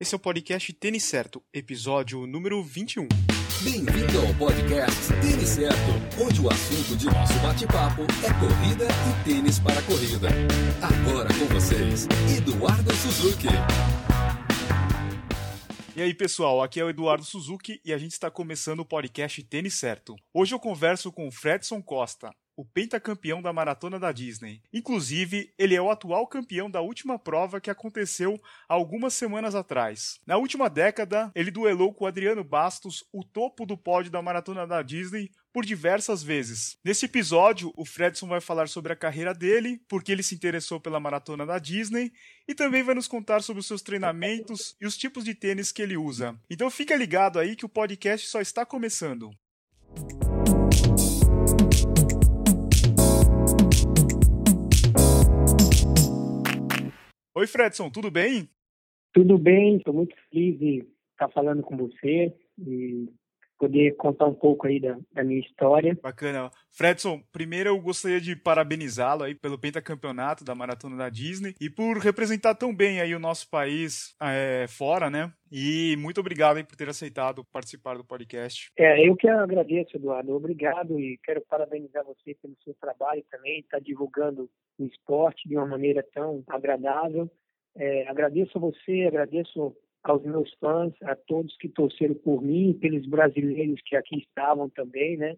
[0.00, 3.08] Esse é o podcast Tênis Certo, episódio número 21.
[3.64, 9.58] Bem-vindo ao podcast Tênis Certo, onde o assunto de nosso bate-papo é corrida e tênis
[9.58, 10.28] para corrida.
[10.80, 12.06] Agora com vocês,
[12.38, 13.48] Eduardo Suzuki.
[15.96, 19.42] E aí, pessoal, aqui é o Eduardo Suzuki e a gente está começando o podcast
[19.42, 20.14] Tênis Certo.
[20.32, 24.60] Hoje eu converso com o Fredson Costa, o pentacampeão da maratona da Disney.
[24.72, 28.36] Inclusive, ele é o atual campeão da última prova que aconteceu
[28.68, 30.18] algumas semanas atrás.
[30.26, 34.82] Na última década, ele duelou com Adriano Bastos, o topo do pódio da maratona da
[34.82, 36.76] Disney, por diversas vezes.
[36.84, 40.98] Nesse episódio, o Fredson vai falar sobre a carreira dele, porque ele se interessou pela
[40.98, 42.10] maratona da Disney,
[42.48, 45.80] e também vai nos contar sobre os seus treinamentos e os tipos de tênis que
[45.80, 46.36] ele usa.
[46.50, 49.30] Então fica ligado aí que o podcast só está começando.
[57.38, 58.50] Oi, Fredson, tudo bem?
[59.12, 63.08] Tudo bem, estou muito feliz de estar falando com você e
[63.56, 65.96] poder contar um pouco aí da, da minha história.
[66.02, 66.50] Bacana.
[66.72, 71.98] Fredson, primeiro eu gostaria de parabenizá-lo aí pelo pentacampeonato da Maratona da Disney e por
[71.98, 75.32] representar tão bem aí o nosso país é, fora, né?
[75.50, 78.70] E muito obrigado aí por ter aceitado participar do podcast.
[78.76, 80.34] É, eu que agradeço, Eduardo.
[80.34, 85.66] Obrigado e quero parabenizar você pelo seu trabalho também, tá divulgando o esporte de uma
[85.66, 87.30] maneira tão agradável.
[87.76, 93.06] É, agradeço a você, agradeço aos meus fãs, a todos que torceram por mim, pelos
[93.06, 95.36] brasileiros que aqui estavam também, né?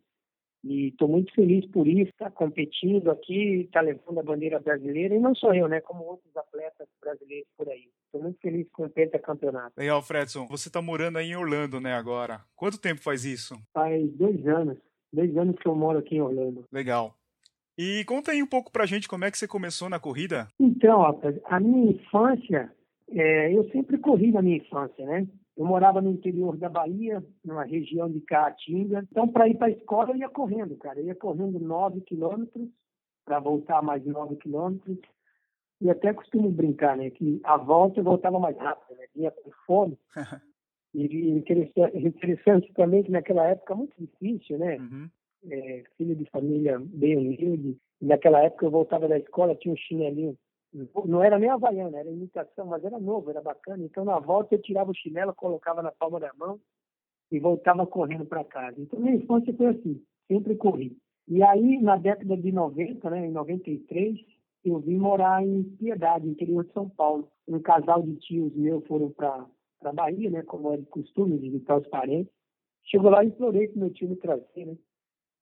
[0.63, 5.19] E estou muito feliz por isso, tá competindo aqui, tá levando a bandeira brasileira, e
[5.19, 5.81] não só eu, né?
[5.81, 7.89] Como outros atletas brasileiros por aí.
[8.11, 9.73] Estou muito feliz com o pentacampeonato.
[9.79, 10.45] Legal, Fredson.
[10.49, 12.41] Você está morando aí em Orlando, né, agora?
[12.57, 13.55] Quanto tempo faz isso?
[13.73, 14.79] Faz dois anos.
[15.13, 16.65] Dois anos que eu moro aqui em Orlando.
[16.73, 17.15] Legal.
[17.79, 20.49] E conta aí um pouco pra gente como é que você começou na corrida.
[20.59, 22.73] Então, rapaz, a minha infância,
[23.13, 25.29] é, eu sempre corri na minha infância, né?
[25.57, 29.07] Eu morava no interior da Bahia, numa região de Caatinga.
[29.09, 30.99] Então, para ir para a escola, eu ia correndo, cara.
[30.99, 32.69] Eu ia correndo 9 quilômetros,
[33.25, 34.99] para voltar mais 9 quilômetros.
[35.81, 37.11] E até costumo brincar, né?
[37.11, 39.07] Que a volta eu voltava mais rápido, né?
[39.15, 39.99] Vinha com fome.
[40.95, 44.77] e interessante, interessante também que naquela época, muito difícil, né?
[44.77, 45.09] Uhum
[45.49, 47.79] é, filho de família bem humilde.
[48.01, 50.37] naquela época eu voltava da escola, tinha um chinelinho.
[51.05, 53.83] Não era nem havaiana, era imitação, mas era novo, era bacana.
[53.85, 56.61] Então na volta eu tirava o chinelo, colocava na palma da mão
[57.31, 58.81] e voltava correndo para casa.
[58.81, 60.97] Então minha infância foi assim, sempre corri.
[61.27, 64.19] E aí, na década de 90, né, em 93,
[64.65, 67.31] eu vim morar em Piedade, interior de São Paulo.
[67.49, 69.47] Um casal de tios meus foram para
[69.83, 72.33] a Bahia, né, como é de costume, visitar os parentes.
[72.85, 74.77] Chegou lá e implorei que meu tio me trazer, né?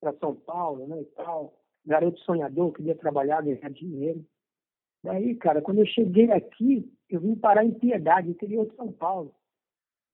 [0.01, 1.55] para São Paulo, né, e tal.
[1.85, 4.25] Garoto sonhador, queria trabalhar, ganhar dinheiro.
[5.03, 9.35] Daí, cara, quando eu cheguei aqui, eu vim parar em Piedade, interior de São Paulo.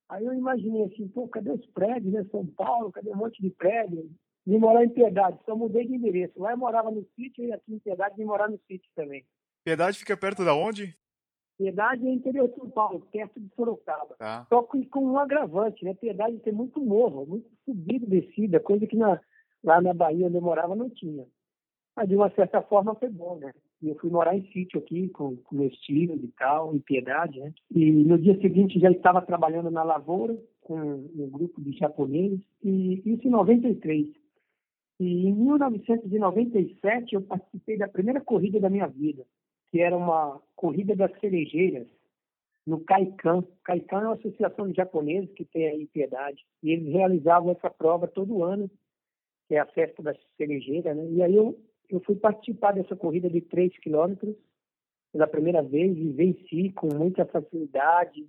[0.09, 2.25] Aí eu imaginei assim, pô, cadê os prédios, né?
[2.31, 4.11] São Paulo, cadê um monte de prédio?
[4.47, 6.39] Vim morar em Piedade, só mudei de endereço.
[6.39, 9.25] Lá eu morava no sítio e aqui em Piedade vim morar no sítio também.
[9.65, 10.95] Piedade fica perto da onde?
[11.57, 14.17] Piedade é interior de São Paulo, perto de Sorocaba.
[14.19, 14.45] Tá.
[14.49, 15.95] Só com, com um agravante, né?
[15.95, 19.21] Piedade tem muito morro, muito subido, descida, coisa que na,
[19.65, 21.25] Lá na Bahia, onde eu morava, não tinha.
[21.97, 23.53] Mas, de uma certa forma, foi bom, né?
[23.81, 27.41] E eu fui morar em sítio aqui, com, com meus filhos e tal, em Piedade,
[27.41, 27.53] né?
[27.75, 33.03] E no dia seguinte já estava trabalhando na lavoura, com um grupo de japoneses, e
[33.07, 34.09] isso em 93.
[35.01, 39.25] E em 1997 eu participei da primeira corrida da minha vida,
[39.71, 41.89] que era uma corrida das cerejeiras,
[42.67, 43.45] no Kaikan.
[43.65, 46.45] Kaikan é uma associação de japoneses que tem aí Piedade.
[46.63, 48.71] E eles realizavam essa prova todo ano
[49.47, 51.07] que é a festa da cerejeira, né?
[51.11, 51.59] E aí eu,
[51.91, 54.35] eu fui participar dessa corrida de 3 quilômetros
[55.13, 58.27] pela primeira vez e venci com muita facilidade.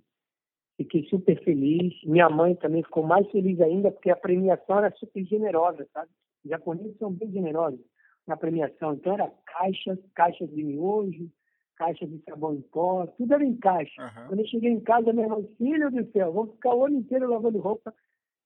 [0.76, 1.94] Fiquei super feliz.
[2.04, 6.10] Minha mãe também ficou mais feliz ainda, porque a premiação era super generosa, sabe?
[6.46, 7.80] Os japoneses são bem generosos
[8.26, 8.94] na premiação.
[8.94, 11.28] Então, era caixas, caixas de miojo,
[11.76, 14.00] caixas de sabão em pó, tudo era em caixa.
[14.00, 14.28] Uhum.
[14.28, 17.28] Quando eu cheguei em casa, minha irmã, filho do céu, vou ficar o ano inteiro
[17.28, 17.92] lavando roupa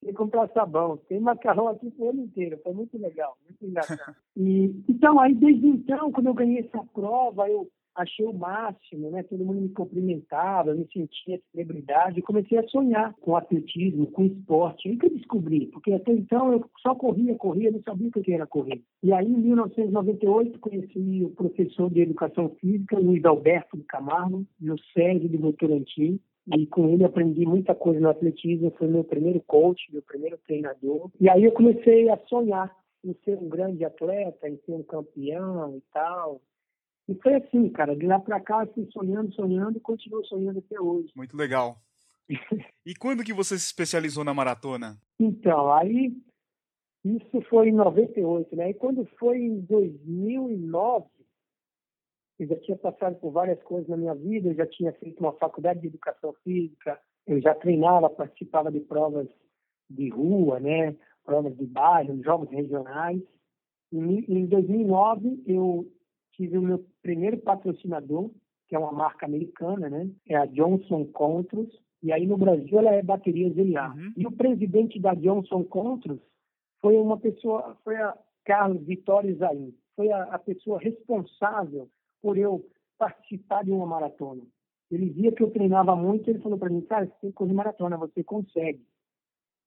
[0.02, 0.96] e comprar sabão.
[0.96, 4.16] Tem macarrão aqui o ano inteiro, foi muito legal, muito engraçado.
[4.36, 9.22] E, então, aí desde então, quando eu ganhei essa prova, eu achei o máximo, né?
[9.24, 14.88] Todo mundo me cumprimentava, eu me sentia celebridade, comecei a sonhar com atletismo, com esporte.
[14.88, 18.32] Aí que eu descobri, porque até então eu só corria, corria, não sabia o que
[18.32, 18.82] era correr.
[19.02, 24.76] E aí, em 1998, conheci o professor de educação física, Luiz Alberto de Camargo, no
[24.92, 26.20] Sérgio de Votorantim,
[26.56, 31.10] e com ele aprendi muita coisa no atletismo, foi meu primeiro coach, meu primeiro treinador.
[31.20, 35.76] E aí eu comecei a sonhar em ser um grande atleta, em ser um campeão
[35.76, 36.40] e tal.
[37.10, 40.80] E foi assim, cara, de lá para cá, fui sonhando, sonhando e continuo sonhando até
[40.80, 41.10] hoje.
[41.16, 41.76] Muito legal.
[42.86, 44.98] E quando que você se especializou na maratona?
[45.18, 46.16] Então, aí
[47.04, 48.70] isso foi em 98, né?
[48.70, 51.06] E quando foi em 2009,
[52.38, 55.34] eu já tinha passado por várias coisas na minha vida, eu já tinha feito uma
[55.34, 59.28] faculdade de educação física, eu já treinava, participava de provas
[59.88, 60.96] de rua, né?
[61.24, 63.20] Provas de bairro, jogos regionais.
[63.92, 65.86] E, em 2009 eu
[66.32, 68.30] tive o meu primeiro patrocinador,
[68.68, 70.08] que é uma marca americana, né?
[70.26, 71.70] É a Johnson Controls.
[72.02, 73.96] E aí no Brasil ela é baterias Eliar.
[73.96, 74.12] Uhum.
[74.16, 76.22] E o presidente da Johnson Controls
[76.80, 79.74] foi uma pessoa, foi a Carlos Vitório Zain.
[79.96, 81.88] Foi a, a pessoa responsável
[82.22, 82.64] por eu
[82.98, 84.42] participar de uma maratona.
[84.90, 87.52] Ele via que eu treinava muito, ele falou para mim, cara, você tem que correr
[87.52, 88.84] maratona, você consegue.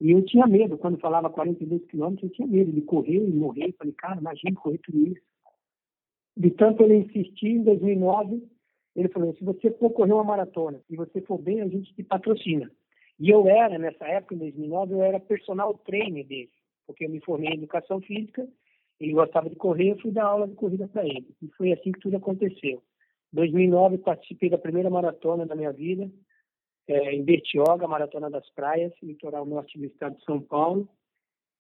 [0.02, 3.70] E eu tinha medo, quando falava 42 quilômetros, eu tinha medo de correr e morrer.
[3.70, 5.22] Eu falei, cara, imagina correr tudo isso.
[6.36, 8.44] De tanto ele insistir, em 2009,
[8.96, 12.04] ele falou, se você for correr uma maratona e você for bem, a gente te
[12.04, 12.72] patrocina.
[13.20, 16.50] E eu era, nessa época, em 2009, eu era personal trainer dele,
[16.88, 18.48] porque eu me formei em educação física
[19.00, 21.28] ele gostava de correr, eu fui dar aula de corrida para ele.
[21.42, 22.82] E foi assim que tudo aconteceu.
[23.34, 26.10] Em 2009, participei da primeira maratona da minha vida,
[26.88, 30.88] é, em Bertioga, Maratona das Praias, litoral norte do estado de São Paulo.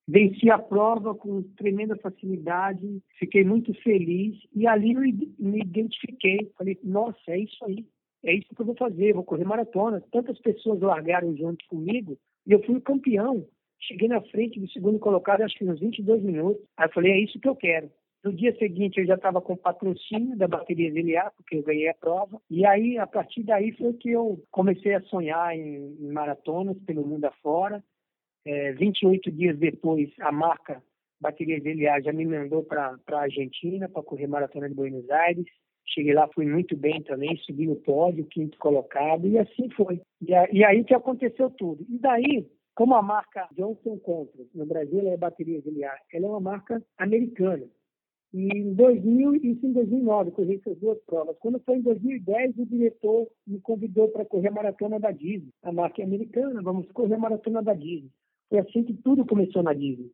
[0.07, 6.51] Venci a prova com tremenda facilidade, fiquei muito feliz e ali me identifiquei.
[6.57, 7.85] Falei, nossa, é isso aí,
[8.23, 10.03] é isso que eu vou fazer, vou correr maratona.
[10.11, 13.47] Tantas pessoas largaram junto comigo e eu fui o campeão.
[13.79, 16.63] Cheguei na frente do segundo colocado, acho que uns 22 minutos.
[16.77, 17.89] Aí eu falei, é isso que eu quero.
[18.23, 21.94] No dia seguinte, eu já estava com patrocínio da bateria Zeliar, porque eu ganhei a
[21.94, 22.41] prova.
[22.50, 27.05] E aí, a partir daí, foi que eu comecei a sonhar em, em maratonas pelo
[27.05, 27.83] mundo afora.
[28.45, 30.81] É, 28 dias depois, a marca
[31.24, 35.45] Bateria Zeliar já me mandou para a Argentina para correr maratona de Buenos Aires.
[35.86, 40.01] Cheguei lá, fui muito bem também, subi no pódio, quinto colocado, e assim foi.
[40.22, 41.86] E, a, e aí que aconteceu tudo.
[41.90, 46.39] E daí, como a marca Johnson Controls, no Brasil é bateria Giliar, ela é uma
[46.42, 47.66] marca americana.
[48.34, 51.38] E em 2000 e em 2009 corri essas duas provas.
[51.39, 55.51] Quando foi em 2010, o diretor me convidou para correr a maratona da Disney.
[55.62, 58.10] A marca é americana, vamos correr a maratona da Disney.
[58.53, 60.11] Foi assim que tudo começou na Disney.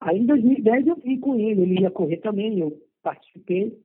[0.00, 3.80] Aí em 2010 eu fui com ele, ele ia correr também, eu participei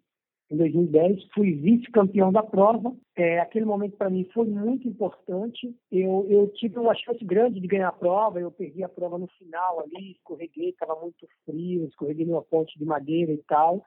[0.50, 2.96] em 2010, fui vice-campeão da prova.
[3.16, 5.72] É, aquele momento para mim foi muito importante.
[5.92, 8.42] Eu, eu tive uma chance grande de ganhar a prova.
[8.42, 12.84] Eu perdi a prova no final ali, escorreguei, estava muito frio, escorreguei numa ponte de
[12.84, 13.86] madeira e tal.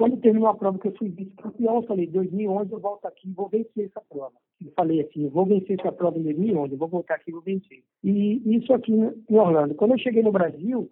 [0.00, 3.34] Quando terminou a prova que eu fui vice-campeão, eu falei, 2011 eu volto aqui e
[3.34, 4.32] vou vencer essa prova.
[4.58, 7.32] Eu falei assim, eu vou vencer essa prova em 2011, eu vou voltar aqui e
[7.32, 7.84] vou vencer.
[8.02, 9.74] E isso aqui em Orlando.
[9.74, 10.90] Quando eu cheguei no Brasil,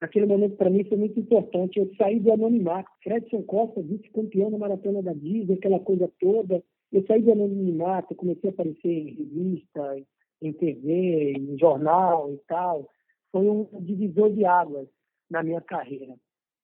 [0.00, 1.78] Aquele momento para mim foi muito importante.
[1.78, 2.90] Eu saí do anonimato.
[3.02, 6.62] Fredson Costa, vice-campeão da maratona da Disney, aquela coisa toda.
[6.92, 9.96] Eu saí do anonimato, comecei a aparecer em revista,
[10.42, 12.86] em TV, em jornal e tal.
[13.32, 14.86] Foi um divisor de águas
[15.30, 16.14] na minha carreira.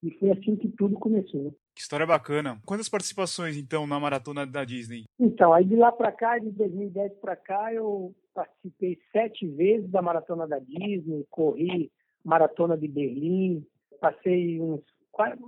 [0.03, 1.55] E foi assim que tudo começou.
[1.75, 2.61] Que história bacana.
[2.67, 5.05] Quantas participações, então, na maratona da Disney?
[5.19, 10.03] Então, aí de lá para cá, de 2010 para cá, eu participei sete vezes da
[10.03, 11.91] maratona da Disney, corri
[12.25, 13.65] maratona de Berlim,
[14.01, 14.83] passei uns,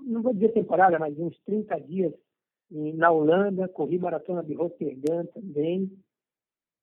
[0.07, 2.13] não vou dizer temporada, mas uns 30 dias
[2.71, 5.91] na Holanda, corri maratona de Rotterdam também.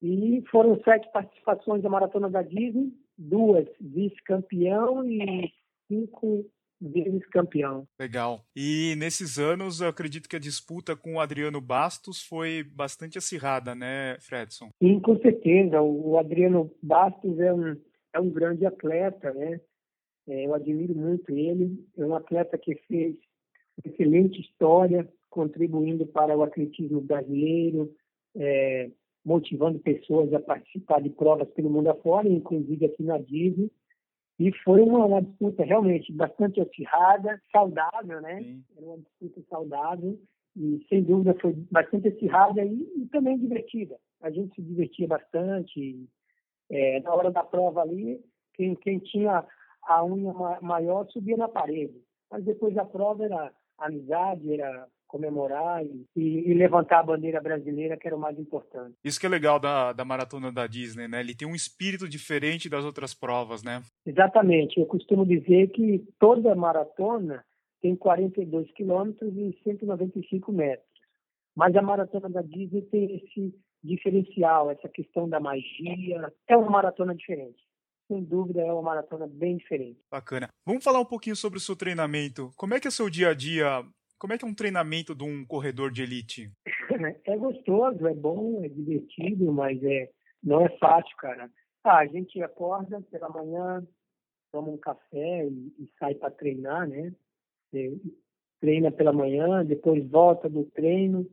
[0.01, 5.51] E foram sete participações da maratona da Disney, duas vice-campeão e
[5.87, 6.45] cinco
[6.81, 7.87] vezes campeão.
[7.99, 8.43] Legal.
[8.55, 13.75] E nesses anos, eu acredito que a disputa com o Adriano Bastos foi bastante acirrada,
[13.75, 14.69] né, Fredson?
[14.81, 15.81] Sim, com certeza.
[15.81, 17.75] O Adriano Bastos é um,
[18.13, 19.59] é um grande atleta, né?
[20.27, 21.85] É, eu admiro muito ele.
[21.97, 23.15] É um atleta que fez
[23.83, 27.93] excelente história, contribuindo para o atletismo brasileiro,
[28.35, 28.89] é,
[29.23, 33.71] motivando pessoas a participar de provas pelo mundo afora, inclusive aqui na Disney.
[34.39, 38.41] E foi uma, uma disputa realmente bastante acirrada, saudável, né?
[38.41, 38.63] Sim.
[38.77, 40.17] Era uma disputa saudável
[40.55, 43.97] e, sem dúvida, foi bastante acirrada e, e também divertida.
[44.21, 46.07] A gente se divertia bastante.
[46.71, 49.43] É, na hora da prova ali, quem, quem tinha
[49.83, 51.99] a unha maior subia na parede.
[52.31, 58.07] Mas depois da prova era amizade, era comemorar e, e, levantar a bandeira brasileira, que
[58.07, 58.95] era o mais importante.
[59.03, 61.19] Isso que é legal da, da maratona da Disney, né?
[61.19, 63.81] Ele tem um espírito diferente das outras provas, né?
[64.05, 64.79] Exatamente.
[64.79, 67.43] Eu costumo dizer que toda maratona
[67.81, 70.87] tem 42 quilômetros e 195 metros.
[71.55, 76.31] Mas a maratona da Disney tem esse diferencial, essa questão da magia.
[76.47, 77.67] É uma maratona diferente
[78.09, 79.99] sem dúvida é uma maratona bem diferente.
[80.11, 80.49] Bacana.
[80.65, 82.51] Vamos falar um pouquinho sobre o seu treinamento.
[82.57, 83.85] Como é que é o seu dia a dia?
[84.19, 86.51] Como é que é um treinamento de um corredor de elite?
[87.23, 90.09] É gostoso, é bom, é divertido, mas é
[90.43, 91.49] Não é fácil, cara.
[91.83, 93.87] Ah, a gente acorda pela manhã,
[94.51, 97.13] toma um café e, e sai para treinar, né?
[97.71, 97.97] E,
[98.59, 101.25] treina pela manhã, depois volta do treino.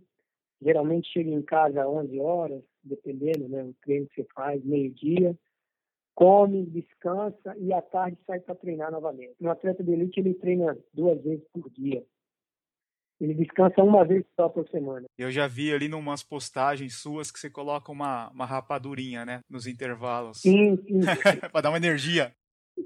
[0.63, 3.65] Geralmente chega em casa às 11 horas, dependendo, né?
[3.65, 5.37] O treino que você faz, meio-dia.
[6.15, 9.35] Come, descansa e à tarde sai para treinar novamente.
[9.41, 12.05] Um atleta de elite, ele treina duas vezes por dia.
[13.21, 15.07] Ele descansa uma vez só por semana.
[15.17, 19.41] Eu já vi ali numas postagens suas que você coloca uma, uma rapadurinha, né?
[19.49, 20.43] Nos intervalos.
[20.43, 21.01] Sim, sim.
[21.51, 22.33] para dar uma energia.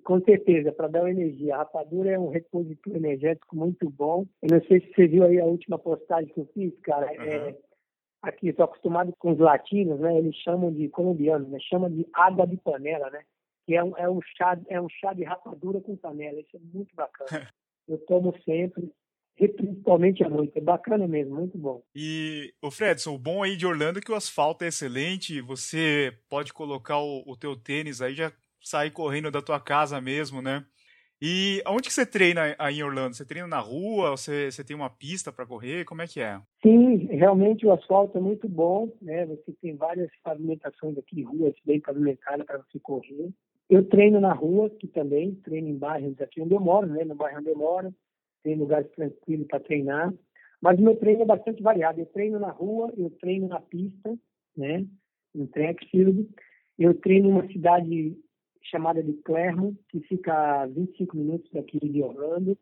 [0.05, 1.57] Com certeza, para dar uma energia.
[1.57, 4.25] A rapadura é um repositor energético muito bom.
[4.41, 7.07] Eu não sei se você viu aí a última postagem que eu fiz, cara.
[7.07, 7.23] Uhum.
[7.23, 7.57] É,
[8.23, 10.17] aqui, estou acostumado com os latinos, né?
[10.17, 11.59] Eles chamam de colombianos, né?
[11.69, 13.23] Chamam de água de panela, né?
[13.67, 16.41] Que é um, é um, chá, é um chá de rapadura com panela.
[16.41, 17.29] Isso é muito bacana.
[17.89, 18.93] Eu tomo sempre
[19.41, 20.53] e principalmente à noite.
[20.59, 21.83] É bacana mesmo, muito bom.
[21.95, 26.13] E, o Fredson, o bom aí de Orlando é que o asfalto é excelente, você
[26.29, 28.31] pode colocar o, o teu tênis aí, já
[28.63, 30.65] sair correndo da tua casa mesmo, né?
[31.23, 33.15] E onde que você treina aí em Orlando?
[33.15, 34.11] Você treina na rua?
[34.11, 35.85] Você, você tem uma pista para correr?
[35.85, 36.41] Como é que é?
[36.63, 39.27] Sim, realmente o asfalto é muito bom, né?
[39.27, 43.31] Você tem várias pavimentações aqui, ruas bem pavimentadas para você correr.
[43.69, 47.05] Eu treino na rua, que também treino em bairros aqui onde eu moro, né?
[47.05, 47.95] No bairro onde eu moro,
[48.43, 50.13] tem lugares tranquilos para treinar.
[50.61, 52.01] Mas o meu treino é bastante variado.
[52.01, 54.19] Eu treino na rua, eu treino na pista,
[54.57, 54.87] né?
[55.35, 56.29] Em track field.
[56.79, 58.17] Eu treino em uma cidade
[58.63, 62.59] chamada de Clermont, que fica a 25 minutos daqui de Orlando,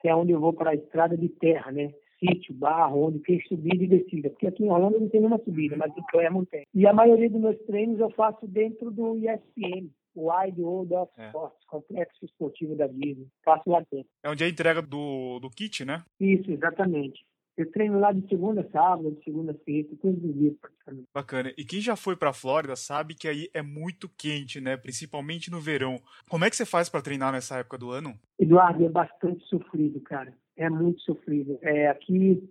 [0.00, 1.92] que é onde eu vou para a estrada de terra, né?
[2.18, 4.30] Sítio, barro, onde tem subida e descida.
[4.30, 6.66] Porque aqui em Orlando não tem nenhuma subida, mas em Clermont tem.
[6.74, 11.12] E a maioria dos meus treinos eu faço dentro do ESPN, o Wide World of
[11.16, 11.26] é.
[11.26, 13.28] Sports, complexo esportivo da Disney.
[13.44, 14.08] Faço lá dentro.
[14.22, 16.02] É onde é a entrega do, do kit, né?
[16.18, 17.24] Isso, exatamente.
[17.56, 21.08] Eu treino lá de segunda a sábado, de segunda a sexta, todos os dias praticamente.
[21.12, 21.52] Bacana.
[21.58, 24.76] E quem já foi para Flórida sabe que aí é muito quente, né?
[24.76, 26.00] Principalmente no verão.
[26.28, 28.18] Como é que você faz para treinar nessa época do ano?
[28.38, 30.32] Eduardo, é bastante sofrido, cara.
[30.56, 31.58] É muito sofrido.
[31.60, 32.42] É, aqui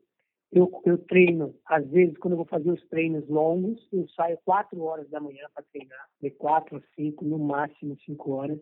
[0.52, 4.82] eu, eu treino, às vezes, quando eu vou fazer os treinos longos, eu saio quatro
[4.82, 8.60] horas da manhã para treinar, de quatro a cinco, no máximo cinco horas.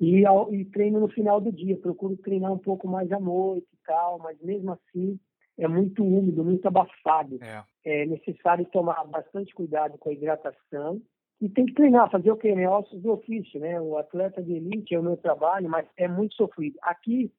[0.00, 3.68] E, ao, e treino no final do dia, procuro treinar um pouco mais à noite
[3.72, 5.20] e tal, mas mesmo assim
[5.58, 7.38] é muito úmido, muito abafado.
[7.42, 7.62] É.
[7.84, 11.00] é necessário tomar bastante cuidado com a hidratação
[11.40, 12.54] e tem que treinar, fazer o que?
[12.54, 12.68] Né?
[12.68, 13.80] Ossos do ofício, né?
[13.80, 16.78] O atleta de elite é o meu trabalho, mas é muito sofrido.
[16.82, 17.32] Aqui,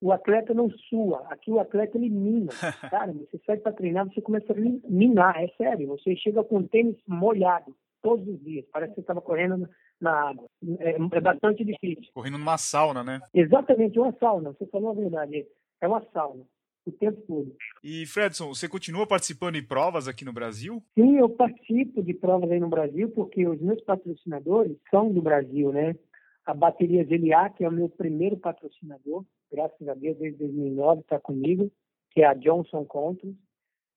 [0.00, 2.50] o atleta não sua, aqui o atleta elimina.
[2.90, 5.88] Cara, você sai para treinar, você começa a minar, é sério.
[5.88, 7.74] Você chega com o tênis molhado
[8.04, 9.66] todos os dias, parece que você estava correndo
[9.98, 10.44] na água.
[10.78, 12.12] É, é, bastante difícil.
[12.12, 13.20] Correndo numa sauna, né?
[13.32, 14.52] Exatamente, uma sauna.
[14.52, 15.46] Você falou a verdade.
[15.80, 16.44] É uma sauna.
[16.86, 17.56] O tempo todo.
[17.82, 20.82] E, Fredson, você continua participando de provas aqui no Brasil?
[20.94, 25.72] Sim, eu participo de provas aí no Brasil, porque os meus patrocinadores são do Brasil,
[25.72, 25.96] né?
[26.44, 29.24] A bateria GLA, que é o meu primeiro patrocinador,
[29.54, 31.70] graças a Deus, desde 2009 está comigo,
[32.10, 33.36] que é a Johnson Controls.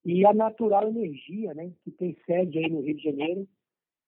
[0.05, 1.71] E a Natural Energia, né?
[1.83, 3.47] Que tem sede aí no Rio de Janeiro,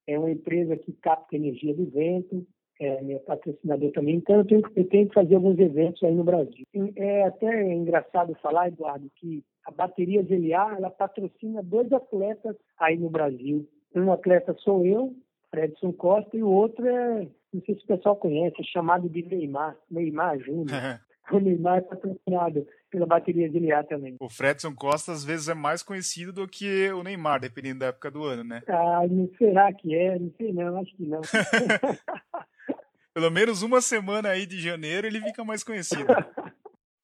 [0.08, 2.46] é uma empresa que capta energia do vento,
[2.80, 6.24] é meu patrocinador também, então eu tenho, eu tenho que fazer alguns eventos aí no
[6.24, 6.66] Brasil.
[6.96, 13.10] É até engraçado falar, Eduardo, que a bateria GLA, ela patrocina dois atletas aí no
[13.10, 13.68] Brasil.
[13.94, 15.14] Um atleta sou eu,
[15.52, 19.24] Fredson Costa, e o outro é, não sei se o pessoal conhece, é chamado de
[19.24, 20.68] Neymar, Neymar Júnior.
[21.34, 24.16] o Neymar é patrocinado pela bateria de Liá também.
[24.20, 28.10] O Fredson Costa às vezes é mais conhecido do que o Neymar, dependendo da época
[28.10, 28.62] do ano, né?
[28.68, 29.02] Ah,
[29.38, 30.18] será que é?
[30.18, 31.22] Não sei não, acho que não.
[33.14, 36.06] Pelo menos uma semana aí de janeiro ele fica mais conhecido.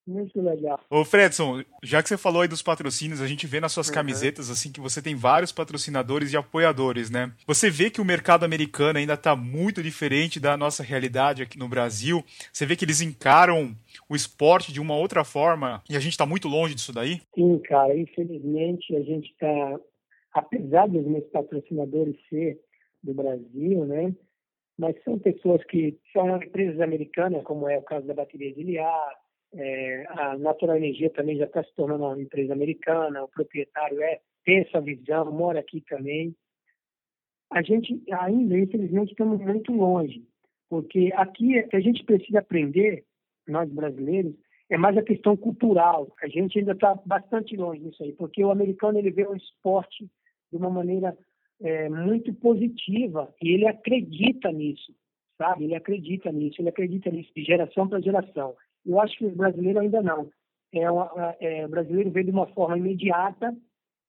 [0.08, 0.80] Muito legal.
[0.90, 3.96] Ô Fredson, já que você falou aí dos patrocínios, a gente vê nas suas uhum.
[3.96, 7.32] camisetas assim que você tem vários patrocinadores e apoiadores, né?
[7.48, 11.68] Você vê que o mercado americano ainda está muito diferente da nossa realidade aqui no
[11.68, 12.24] Brasil.
[12.54, 13.76] Você vê que eles encaram
[14.08, 17.22] o esporte de uma outra forma e a gente está muito longe disso daí?
[17.34, 17.98] Sim, cara.
[17.98, 19.80] Infelizmente a gente está,
[20.34, 22.60] apesar dos meus patrocinadores ser
[23.02, 24.14] do Brasil, né?
[24.78, 29.25] Mas são pessoas que são empresas americanas, como é o caso da bateria de Liar,
[29.56, 34.20] é, a Natural Energia também já está se tornando uma empresa americana, o proprietário é,
[34.44, 36.36] tem essa visão, mora aqui também.
[37.52, 40.24] A gente ainda, infelizmente, estamos muito longe,
[40.70, 43.06] porque aqui é que a gente precisa aprender,
[43.48, 44.36] nós brasileiros,
[44.70, 46.12] é mais a questão cultural.
[46.22, 50.10] A gente ainda está bastante longe disso aí, porque o americano ele vê o esporte
[50.52, 51.18] de uma maneira
[51.62, 54.94] é, muito positiva e ele acredita nisso,
[55.38, 55.66] sabe?
[55.66, 58.56] Ele acredita nisso, ele acredita nisso de geração para geração.
[58.86, 60.30] Eu acho que o brasileiro ainda não.
[60.74, 63.56] É, uma, é, o brasileiro vê de uma forma imediata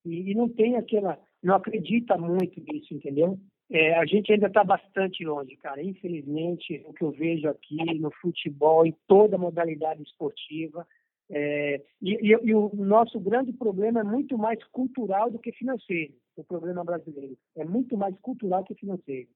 [0.05, 3.39] e, e, não tem aquela, não acredita muito nisso, entendeu?
[3.71, 5.83] É, a gente ainda está bastante longe, cara.
[5.83, 10.87] Infelizmente, o que eu vejo aqui no futebol, em toda modalidade esportiva,
[11.29, 16.15] é, e, e, e, o nosso grande problema é muito mais cultural do que financeiro.
[16.37, 19.29] O problema brasileiro é muito mais cultural que financeiro.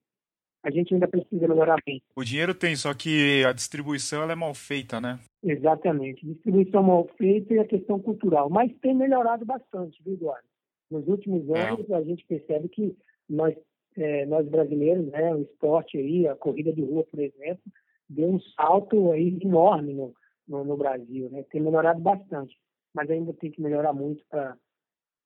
[0.63, 2.01] A gente ainda precisa melhorar bem.
[2.15, 5.19] O dinheiro tem, só que a distribuição é mal feita, né?
[5.43, 6.25] Exatamente.
[6.25, 8.49] Distribuição mal feita e a questão cultural.
[8.49, 10.47] Mas tem melhorado bastante, viu, Eduardo?
[10.89, 11.69] Nos últimos é.
[11.69, 11.95] anos, é.
[11.95, 12.95] a gente percebe que
[13.29, 13.55] nós,
[13.97, 17.63] é, nós brasileiros, né, o esporte aí, a corrida de rua, por exemplo,
[18.09, 20.13] deu um salto aí enorme no,
[20.47, 21.43] no, no Brasil, né?
[21.43, 22.57] Tem melhorado bastante,
[22.93, 24.57] mas ainda tem que melhorar muito para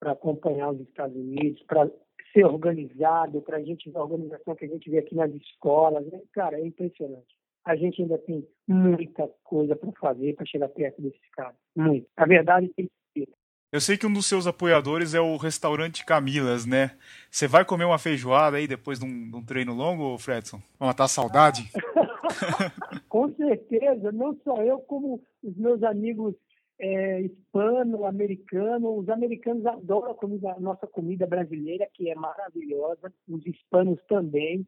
[0.04, 1.90] acompanhar os Estados Unidos, para
[2.32, 6.06] ser organizado, para a gente ver a organização que a gente vê aqui nas escolas,
[6.08, 6.22] né?
[6.32, 7.35] cara, é impressionante.
[7.66, 11.56] A gente ainda tem muita coisa para fazer para chegar perto desses caras.
[11.76, 12.08] Muito.
[12.16, 13.30] A verdade tem que ser.
[13.72, 16.92] Eu sei que um dos seus apoiadores é o restaurante Camilas, né?
[17.30, 20.62] Você vai comer uma feijoada aí depois de um, de um treino longo, Fredson?
[20.80, 21.70] Vai matar a saudade?
[23.10, 26.36] Com certeza, não só eu, como os meus amigos
[26.80, 28.98] é, hispano, americano.
[28.98, 33.14] Os americanos adoram a, comida, a nossa comida brasileira, que é maravilhosa.
[33.28, 34.66] Os hispanos também.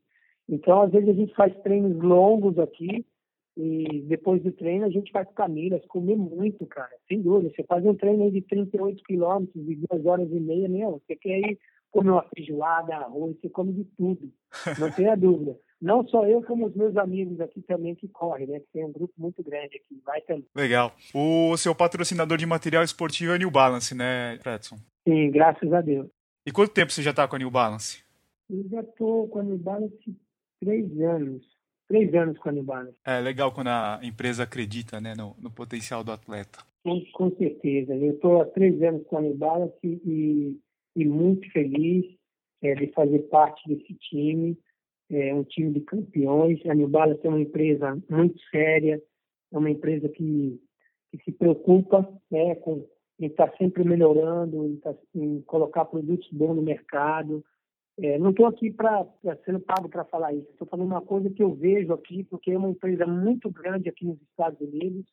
[0.50, 3.06] Então, às vezes, a gente faz treinos longos aqui.
[3.60, 6.92] E depois do treino, a gente vai para Camilas comer muito, cara.
[7.08, 7.52] Sem dúvida.
[7.56, 11.02] Você faz um treino de 38 quilômetros, de duas horas e meia, meu.
[11.02, 14.32] Você quer ir comer uma feijoada, arroz, você come de tudo.
[14.80, 15.58] Não tenha dúvida.
[15.82, 18.60] Não só eu, como os meus amigos aqui também que correm, né?
[18.60, 20.02] Que tem um grupo muito grande aqui.
[20.06, 20.46] Vai também.
[20.56, 20.92] Legal.
[21.14, 24.78] O seu patrocinador de material esportivo é a New Balance, né, Fredson?
[25.08, 26.08] Sim, graças a Deus.
[26.46, 28.04] E quanto tempo você já está com a New Balance?
[28.50, 30.16] Eu já estou com a New Balance
[30.62, 31.44] três anos.
[31.88, 32.98] Três anos com a New Balance.
[33.06, 36.60] É legal quando a empresa acredita né, no, no potencial do atleta.
[36.84, 37.96] Com, com certeza.
[37.96, 40.60] Eu estou há três anos com a Balance e,
[40.96, 42.06] e muito feliz
[42.62, 44.58] é, de fazer parte desse time
[45.10, 46.60] é um time de campeões.
[46.66, 49.02] A New Balance é uma empresa muito séria,
[49.52, 50.60] é uma empresa que,
[51.12, 52.86] que se preocupa né, com
[53.20, 57.44] em estar tá sempre melhorando, em, tá, em colocar produtos bons no mercado.
[58.00, 59.06] É, não estou aqui para
[59.44, 60.48] sendo pago para falar isso.
[60.52, 64.06] Estou falando uma coisa que eu vejo aqui, porque é uma empresa muito grande aqui
[64.06, 65.06] nos Estados Unidos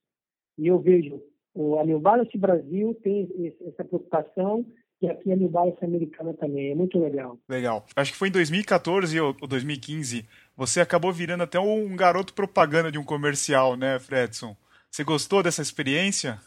[0.59, 1.23] e eu vejo
[1.55, 3.29] o a New Balance Brasil tem
[3.65, 4.67] essa preocupação
[5.01, 6.73] e aqui a New Balance americana também.
[6.73, 7.39] É muito legal.
[7.49, 7.87] Legal.
[7.95, 10.27] Acho que foi em 2014 ou 2015.
[10.57, 14.57] Você acabou virando até um garoto propaganda de um comercial, né, Fredson?
[14.91, 16.39] Você gostou dessa experiência?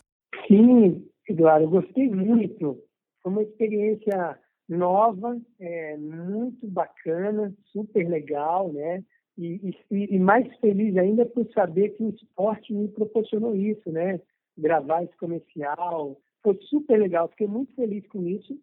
[0.48, 2.78] Sim, Eduardo, eu gostei muito.
[3.22, 9.04] Foi uma experiência nova, é, muito bacana, super legal, né?
[9.38, 14.20] E, e, e, mais feliz ainda por saber que o esporte me proporcionou isso, né?
[14.58, 18.58] Gravar esse comercial, foi super legal, fiquei muito feliz com isso.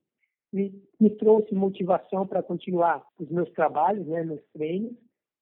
[0.53, 4.93] Me, me trouxe motivação para continuar os meus trabalhos, né, meus treinos,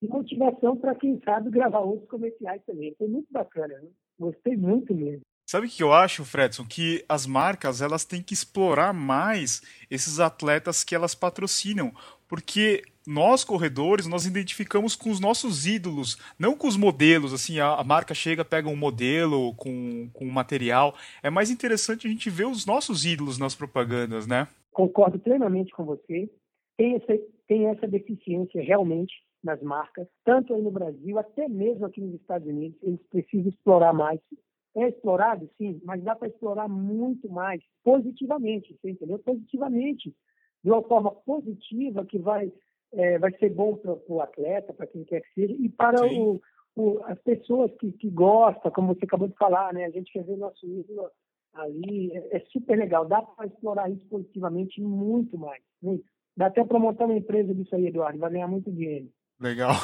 [0.00, 2.94] e motivação para, quem sabe, gravar outros comerciais também.
[2.96, 3.88] Foi muito bacana, né?
[4.18, 5.22] gostei muito mesmo.
[5.46, 6.64] Sabe o que eu acho, Fredson?
[6.64, 11.92] Que as marcas elas têm que explorar mais esses atletas que elas patrocinam,
[12.28, 17.32] porque nós corredores nós identificamos com os nossos ídolos, não com os modelos.
[17.32, 20.94] Assim, a, a marca chega, pega um modelo com, com um material.
[21.22, 24.48] É mais interessante a gente ver os nossos ídolos nas propagandas, né?
[24.70, 26.30] Concordo plenamente com você.
[26.76, 29.12] Tem essa, tem essa deficiência realmente
[29.44, 32.78] nas marcas, tanto aí no Brasil, até mesmo aqui nos Estados Unidos.
[32.82, 34.20] Eles precisam explorar mais
[34.74, 39.18] é explorado, sim, mas dá para explorar muito mais positivamente, você entendeu?
[39.18, 40.14] Positivamente,
[40.64, 42.50] de uma forma positiva que vai,
[42.92, 46.40] é, vai ser bom para o atleta, para quem quer que seja, e para o,
[46.74, 49.84] o, as pessoas que, que gostam, como você acabou de falar, né?
[49.84, 51.10] A gente quer ver nosso ídolo
[51.54, 56.04] ali, é, é super legal, dá para explorar isso positivamente muito mais, muito.
[56.34, 59.10] Dá até para montar uma empresa disso aí, Eduardo, vai ganhar muito dinheiro.
[59.38, 59.74] Legal.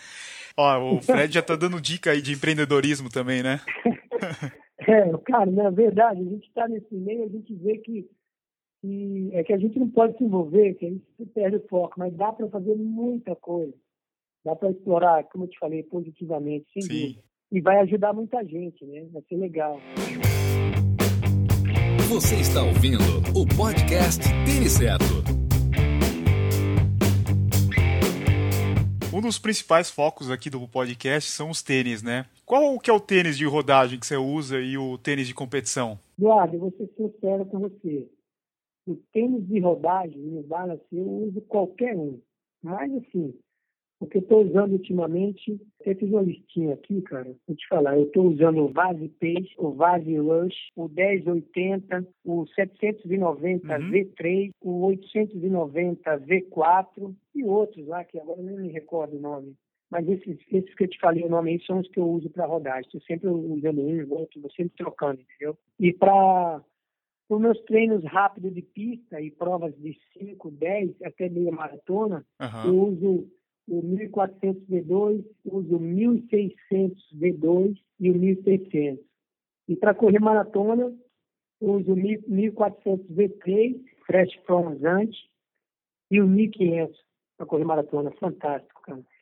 [0.56, 3.60] Ó, o Fred já tá dando dica aí de empreendedorismo também, né?
[4.80, 8.08] é, cara, na verdade, a gente está nesse meio, a gente vê que,
[8.80, 11.04] que, é que a gente não pode se envolver, que a gente
[11.34, 13.74] perde o foco, mas dá para fazer muita coisa.
[14.44, 16.88] Dá para explorar, como eu te falei, positivamente, sem Sim.
[16.88, 17.22] dúvida.
[17.52, 19.06] E vai ajudar muita gente, né?
[19.12, 19.80] Vai ser legal.
[22.08, 23.04] Você está ouvindo
[23.34, 25.04] o podcast Tênis Certo.
[29.12, 32.26] Um dos principais focos aqui do podcast são os tênis, né?
[32.50, 36.00] Qual que é o tênis de rodagem que você usa e o tênis de competição?
[36.18, 38.10] Eduardo, eu vou ser sincero com você.
[38.88, 42.20] O tênis de rodagem, no balance, eu uso qualquer um.
[42.60, 43.32] Mas, assim,
[44.00, 47.96] O que eu estou usando ultimamente, eu fiz uma listinha aqui, cara, vou te falar,
[47.98, 53.90] eu estou usando o Vase Pace, o Vase Rush, o 1080, o 790 uhum.
[53.90, 59.54] V3, o 890 V4 e outros lá, que agora nem me recordo o nome.
[59.90, 62.30] Mas esses, esses que eu te falei o nome aí são os que eu uso
[62.30, 62.80] para rodar.
[62.80, 65.58] Estou sempre usando um, outro, vou sempre trocando, entendeu?
[65.80, 66.62] E para
[67.28, 72.66] os meus treinos rápidos de pista e provas de 5, 10, até meia maratona, uhum.
[72.66, 73.28] eu uso
[73.68, 79.04] o 1400 V2, uso o 1600 V2 e o 1600.
[79.68, 80.92] E para correr maratona,
[81.60, 85.30] uso o 1400 V3, Fresh Bronzante,
[86.10, 86.98] e o 1500
[87.36, 88.10] para correr maratona.
[88.12, 88.79] Fantástico.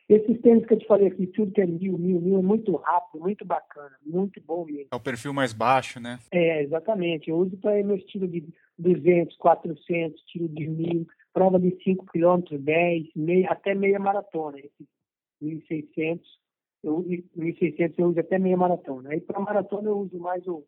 [0.09, 2.75] Esses tênis que eu te falei aqui, tudo que é mil, mil, mil, é muito
[2.77, 4.87] rápido, muito bacana, muito bom mesmo.
[4.91, 6.17] É o perfil mais baixo, né?
[6.31, 7.29] É, exatamente.
[7.29, 8.43] Eu uso para meu estilo de
[8.79, 14.57] 200, 400, estilo de mil, prova de 5 km, 10, meia, até meia maratona.
[14.57, 14.87] Esse
[15.43, 16.19] 1.600,
[16.83, 17.05] eu,
[17.37, 19.11] 1.600 eu uso até meia maratona.
[19.11, 20.65] Aí para maratona eu uso mais o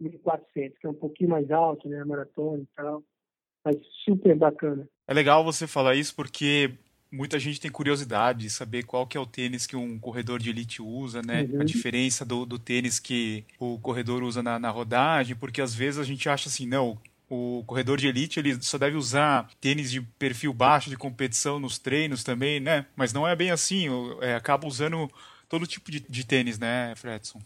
[0.00, 3.02] 1.400, que é um pouquinho mais alto, né, a maratona e tal.
[3.64, 4.88] Mas super bacana.
[5.08, 6.78] É legal você falar isso porque
[7.14, 10.50] muita gente tem curiosidade de saber qual que é o tênis que um corredor de
[10.50, 11.48] elite usa, né?
[11.50, 11.60] Uhum.
[11.60, 16.00] A diferença do, do tênis que o corredor usa na, na rodagem, porque às vezes
[16.00, 16.98] a gente acha assim, não,
[17.30, 21.78] o corredor de elite ele só deve usar tênis de perfil baixo de competição nos
[21.78, 22.86] treinos também, né?
[22.96, 23.86] Mas não é bem assim,
[24.20, 25.08] é, acaba usando
[25.48, 27.40] todo tipo de, de tênis, né, Fredson?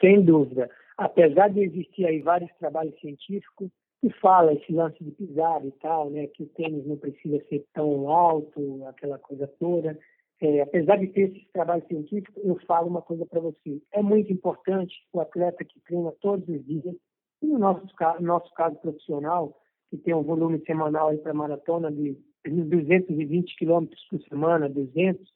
[0.00, 0.70] Sem dúvida.
[0.96, 3.70] Apesar de existir aí vários trabalhos científicos,
[4.10, 8.08] fala esse lance de pisar e tal, né, que o tênis não precisa ser tão
[8.08, 9.98] alto, aquela coisa toda.
[10.40, 13.80] É, apesar de ter esse trabalho científico, eu falo uma coisa para você.
[13.92, 16.94] É muito importante o atleta que treina todos os dias,
[17.42, 17.86] e no nosso,
[18.20, 19.58] no nosso caso profissional,
[19.90, 25.26] que tem um volume semanal para maratona de 220 quilômetros por semana, 200,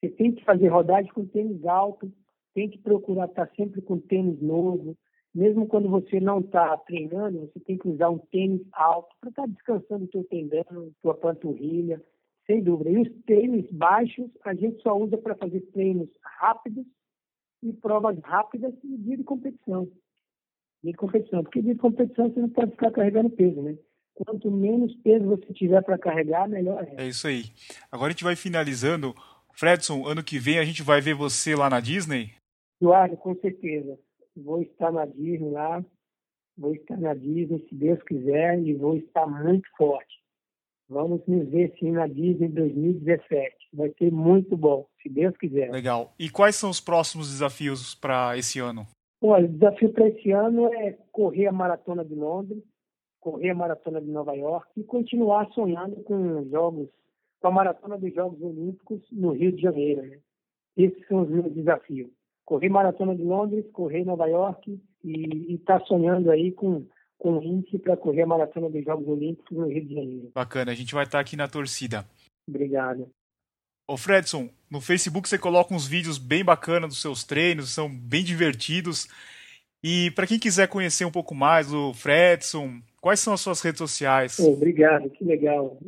[0.00, 2.10] você tem que fazer rodagem com tênis alto,
[2.54, 4.96] tem que procurar estar sempre com tênis novo,
[5.36, 9.42] mesmo quando você não está treinando, você tem que usar um tênis alto para estar
[9.42, 12.02] tá descansando o seu tendão, sua panturrilha,
[12.46, 12.90] sem dúvida.
[12.90, 16.86] E os tênis baixos a gente só usa para fazer treinos rápidos
[17.62, 19.86] e provas rápidas no dia de competição.
[20.82, 23.76] Dia de competição, porque dia de competição você não pode ficar carregando peso, né?
[24.14, 27.04] Quanto menos peso você tiver para carregar, melhor é.
[27.04, 27.44] É isso aí.
[27.92, 29.14] Agora a gente vai finalizando.
[29.52, 32.32] Fredson, ano que vem a gente vai ver você lá na Disney?
[32.80, 33.98] Eduardo, com certeza
[34.36, 35.84] vou estar na Disney lá,
[36.56, 40.16] vou estar na Disney se Deus quiser e vou estar muito forte.
[40.88, 43.56] Vamos nos ver sim na Disney 2017.
[43.72, 45.70] Vai ser muito bom, se Deus quiser.
[45.70, 46.14] Legal.
[46.18, 48.86] E quais são os próximos desafios para esse ano?
[49.20, 52.62] Olha, o desafio para esse ano é correr a maratona de Londres,
[53.18, 56.88] correr a maratona de Nova York e continuar sonhando com os jogos,
[57.40, 60.02] com a maratona dos Jogos Olímpicos no Rio de Janeiro.
[60.02, 60.20] Né?
[60.76, 62.10] Esses são os meus desafios
[62.46, 66.86] corri maratona de Londres, corri Nova York e está sonhando aí com
[67.18, 70.30] com o índice para correr a maratona dos Jogos Olímpicos no Rio de Janeiro.
[70.34, 72.04] Bacana, a gente vai estar tá aqui na torcida.
[72.46, 73.08] Obrigado.
[73.88, 78.22] Ô Fredson, no Facebook você coloca uns vídeos bem bacanas dos seus treinos, são bem
[78.22, 79.08] divertidos.
[79.82, 83.78] E para quem quiser conhecer um pouco mais do Fredson, quais são as suas redes
[83.78, 84.38] sociais?
[84.38, 85.78] Oh, obrigado, que legal.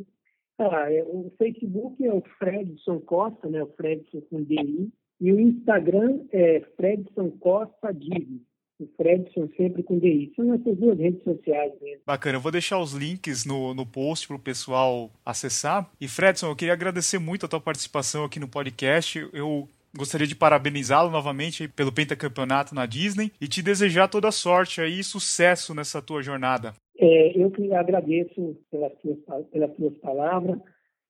[0.57, 3.61] Ah, é, o Facebook é o Fredson Costa, né?
[3.61, 4.91] O Fredson com DI.
[5.19, 8.41] E o Instagram é Fredson Costa Divi.
[8.79, 10.31] O Fredson sempre com DI.
[10.35, 12.01] São essas duas redes sociais mesmo.
[12.05, 15.91] Bacana, eu vou deixar os links no, no post para o pessoal acessar.
[15.99, 19.27] E Fredson, eu queria agradecer muito a tua participação aqui no podcast.
[19.33, 24.99] Eu gostaria de parabenizá-lo novamente pelo pentacampeonato na Disney e te desejar toda sorte aí
[24.99, 26.73] e sucesso nessa tua jornada.
[26.97, 29.17] É, eu que agradeço pelas tuas,
[29.51, 30.57] pelas tuas palavras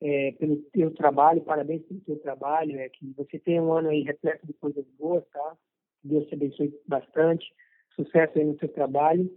[0.02, 4.02] é, pelo teu trabalho, parabéns pelo teu trabalho, é que você tenha um ano aí
[4.02, 5.58] repleto de coisas boas, tá?
[6.04, 7.46] Deus te abençoe bastante,
[7.96, 9.30] sucesso aí no teu trabalho.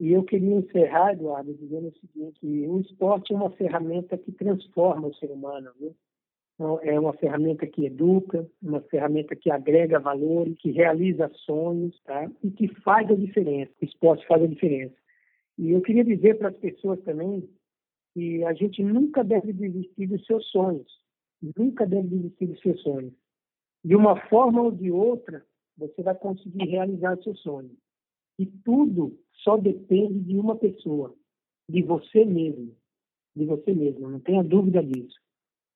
[0.00, 5.08] E eu queria encerrar, Eduardo, dizendo o seguinte, o esporte é uma ferramenta que transforma
[5.08, 5.94] o ser humano, viu?
[6.54, 12.30] Então, é uma ferramenta que educa, uma ferramenta que agrega valores, que realiza sonhos, tá?
[12.42, 13.72] E que faz a diferença.
[13.80, 14.94] O esporte faz a diferença.
[15.58, 17.48] E eu queria dizer para as pessoas também
[18.14, 20.90] que a gente nunca deve desistir dos seus sonhos.
[21.56, 23.12] Nunca deve desistir dos seus sonhos.
[23.84, 25.44] De uma forma ou de outra,
[25.76, 27.76] você vai conseguir realizar seus sonhos.
[28.38, 31.14] E tudo só depende de uma pessoa,
[31.68, 32.74] de você mesmo.
[33.36, 35.18] De você mesmo, não tenha dúvida disso.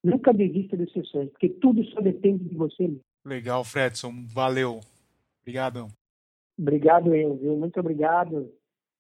[0.03, 3.01] Nunca desista dos seus sonhos, porque tudo só depende de você mesmo.
[3.27, 4.13] Legal, Fredson.
[4.33, 4.79] Valeu.
[5.43, 5.89] Obrigado.
[6.57, 7.57] Obrigado, eu, viu?
[7.57, 8.53] Muito obrigado.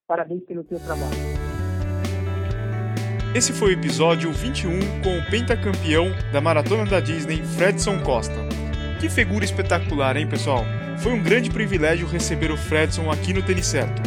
[0.06, 1.37] Parabéns pelo teu trabalho.
[3.34, 8.34] Esse foi o episódio 21 com o pentacampeão da Maratona da Disney, Fredson Costa.
[8.98, 10.64] Que figura espetacular, hein, pessoal?
[10.98, 14.02] Foi um grande privilégio receber o Fredson aqui no Tênis Certo.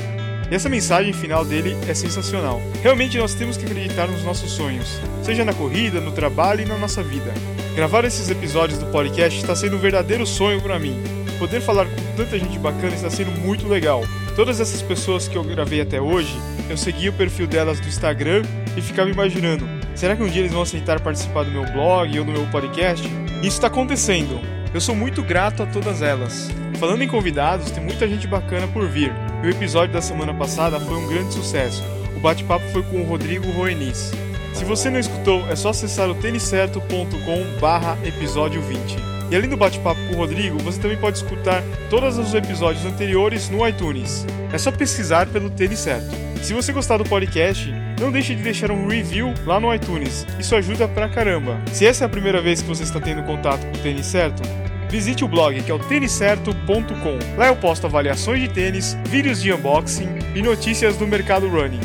[0.49, 2.59] E essa mensagem final dele é sensacional.
[2.81, 6.77] Realmente nós temos que acreditar nos nossos sonhos, seja na corrida, no trabalho e na
[6.77, 7.31] nossa vida.
[7.75, 11.01] Gravar esses episódios do podcast está sendo um verdadeiro sonho para mim.
[11.37, 14.03] Poder falar com tanta gente bacana está sendo muito legal.
[14.35, 16.35] Todas essas pessoas que eu gravei até hoje,
[16.69, 18.43] eu segui o perfil delas do Instagram
[18.75, 22.25] e ficava imaginando: será que um dia eles vão aceitar participar do meu blog ou
[22.25, 23.07] do meu podcast?
[23.37, 24.39] Isso está acontecendo.
[24.73, 26.49] Eu sou muito grato a todas elas.
[26.79, 29.11] Falando em convidados, tem muita gente bacana por vir.
[29.43, 31.83] E o episódio da semana passada foi um grande sucesso.
[32.15, 34.11] O bate-papo foi com o Rodrigo Roenis.
[34.53, 38.95] Se você não escutou, é só acessar o têniscerto.com barra episódio 20.
[39.31, 43.49] E além do bate-papo com o Rodrigo, você também pode escutar todos os episódios anteriores
[43.49, 44.25] no iTunes.
[44.51, 46.30] É só pesquisar pelo Tênis Certo.
[46.41, 50.25] Se você gostar do podcast, não deixe de deixar um review lá no iTunes.
[50.39, 51.61] Isso ajuda pra caramba.
[51.71, 54.41] Se essa é a primeira vez que você está tendo contato com o Tênis Certo,
[54.89, 57.37] visite o blog que é o têniscerto.com.
[57.37, 61.79] Lá eu posto avaliações de tênis, vídeos de unboxing e notícias do mercado running.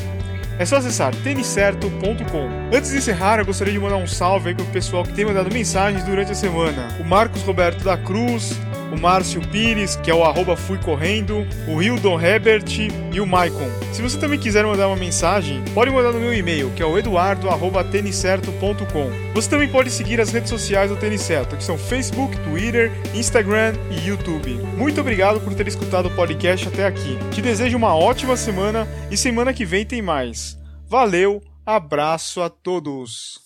[0.58, 2.48] É só acessar têniscerto.com.
[2.74, 5.52] Antes de encerrar, eu gostaria de mandar um salve aí pro pessoal que tem mandado
[5.52, 6.88] mensagens durante a semana.
[6.98, 8.58] O Marcos Roberto da Cruz,
[8.92, 13.68] o Márcio Pires, que é o arroba Fui Correndo, o Hildon Hebert e o Maicon.
[13.92, 16.98] Se você também quiser mandar uma mensagem, pode mandar no meu e-mail, que é o
[16.98, 19.32] eduardo.tenicerto.com.
[19.34, 23.74] Você também pode seguir as redes sociais do Tênis Certo, que são Facebook, Twitter, Instagram
[23.90, 24.54] e YouTube.
[24.76, 27.18] Muito obrigado por ter escutado o podcast até aqui.
[27.30, 30.56] Te desejo uma ótima semana e semana que vem tem mais.
[30.88, 33.45] Valeu, abraço a todos!